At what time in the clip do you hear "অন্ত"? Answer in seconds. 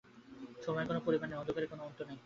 1.83-1.99